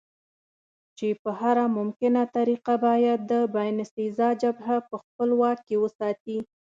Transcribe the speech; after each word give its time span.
چې 0.97 1.07
په 1.21 1.29
هره 1.39 1.65
ممکنه 1.77 2.21
طریقه 2.37 2.73
باید 2.85 3.19
د 3.31 3.33
باینسېزا 3.53 4.29
جبهه 4.41 4.77
په 4.89 4.95
خپل 5.03 5.29
واک 5.39 5.59
کې 5.67 5.75
وساتي. 5.83 6.37